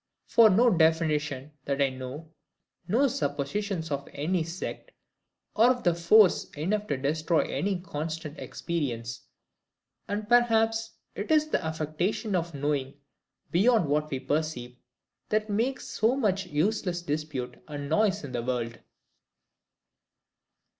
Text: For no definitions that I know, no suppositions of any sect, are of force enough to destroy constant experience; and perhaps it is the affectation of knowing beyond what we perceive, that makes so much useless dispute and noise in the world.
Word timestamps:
For 0.25 0.49
no 0.49 0.71
definitions 0.71 1.51
that 1.65 1.79
I 1.79 1.91
know, 1.91 2.31
no 2.87 3.07
suppositions 3.07 3.91
of 3.91 4.09
any 4.13 4.41
sect, 4.43 4.89
are 5.55 5.75
of 5.77 5.99
force 5.99 6.49
enough 6.57 6.87
to 6.87 6.97
destroy 6.97 7.79
constant 7.83 8.39
experience; 8.39 9.21
and 10.07 10.27
perhaps 10.27 10.93
it 11.13 11.29
is 11.29 11.49
the 11.49 11.63
affectation 11.63 12.35
of 12.35 12.55
knowing 12.55 12.95
beyond 13.51 13.87
what 13.89 14.09
we 14.09 14.19
perceive, 14.19 14.75
that 15.29 15.51
makes 15.51 15.87
so 15.89 16.15
much 16.15 16.47
useless 16.47 17.03
dispute 17.03 17.61
and 17.67 17.87
noise 17.87 18.23
in 18.23 18.31
the 18.31 18.41
world. 18.41 18.79